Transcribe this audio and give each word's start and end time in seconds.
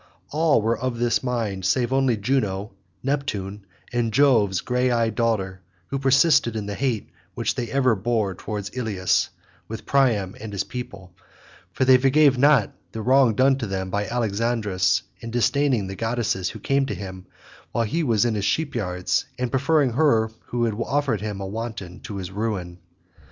All 0.31 0.63
were 0.63 0.75
of 0.79 0.97
this 0.97 1.21
mind 1.21 1.63
save 1.63 1.93
only 1.93 2.17
Juno, 2.17 2.71
Neptune, 3.03 3.67
and 3.93 4.11
Jove's 4.11 4.61
grey 4.61 4.89
eyed 4.89 5.13
daughter, 5.13 5.61
who 5.89 5.99
persisted 5.99 6.55
in 6.55 6.65
the 6.65 6.73
hate 6.73 7.11
which 7.35 7.53
they 7.53 7.67
had 7.67 7.75
ever 7.75 7.95
borne 7.95 8.35
towards 8.35 8.71
Ilius 8.75 9.29
with 9.67 9.85
Priam 9.85 10.35
and 10.39 10.53
his 10.53 10.63
people; 10.63 11.13
for 11.71 11.85
they 11.85 11.99
forgave 11.99 12.35
not 12.39 12.73
the 12.93 13.01
wrong 13.03 13.35
done 13.35 13.57
them 13.59 13.91
by 13.91 14.07
Alexandrus 14.07 15.03
in 15.19 15.29
disdaining 15.29 15.85
the 15.85 15.95
goddesses 15.95 16.49
who 16.49 16.59
came 16.59 16.87
to 16.87 16.95
him 16.95 17.27
when 17.71 17.85
he 17.87 18.01
was 18.01 18.25
in 18.25 18.33
his 18.33 18.43
sheepyards, 18.43 19.25
and 19.37 19.51
preferring 19.51 19.91
her 19.91 20.31
who 20.47 20.63
had 20.63 20.73
offered 20.83 21.21
him 21.21 21.39
a 21.39 21.45
wanton 21.45 21.99
to 21.99 22.15
his 22.15 22.31
ruin. 22.31 22.79